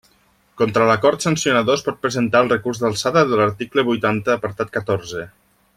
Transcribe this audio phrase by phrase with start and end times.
[0.61, 5.29] Contra l'acord sancionador es pot presentar el recurs d'alçada de l'article huitanta apartat catorze.